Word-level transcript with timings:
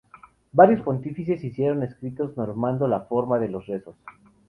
Varios 0.51 0.81
Pontífices 0.81 1.43
hicieron 1.43 1.83
escritos 1.83 2.35
normando 2.35 2.87
la 2.87 3.01
forma 3.01 3.37
de 3.37 3.49
los 3.49 3.67
rezos. 3.67 3.95